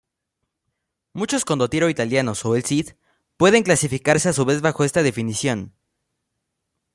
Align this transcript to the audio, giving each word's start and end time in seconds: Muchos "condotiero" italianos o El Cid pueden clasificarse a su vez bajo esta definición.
Muchos 1.13 1.45
"condotiero" 1.45 1.87
italianos 1.87 2.43
o 2.43 2.55
El 2.55 2.65
Cid 2.65 2.95
pueden 3.37 3.61
clasificarse 3.61 4.29
a 4.29 4.33
su 4.33 4.45
vez 4.45 4.59
bajo 4.61 4.83
esta 4.83 5.03
definición. 5.03 5.75